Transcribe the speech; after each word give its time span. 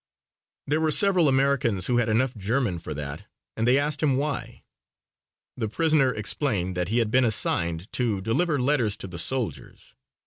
There 0.65 0.81
were 0.81 0.89
several 0.89 1.29
Americans 1.29 1.85
who 1.85 1.97
had 1.97 2.09
enough 2.09 2.35
German 2.35 2.79
for 2.79 2.95
that 2.95 3.27
and 3.55 3.67
they 3.67 3.77
asked 3.77 4.01
him 4.01 4.17
why. 4.17 4.63
The 5.55 5.69
prisoner 5.69 6.11
explained 6.11 6.75
that 6.75 6.87
he 6.87 6.97
had 6.97 7.11
been 7.11 7.23
assigned 7.23 7.93
to 7.93 8.19
deliver 8.19 8.59
letters 8.59 8.97
to 8.97 9.07
the 9.07 9.19
soldiers. 9.19 9.93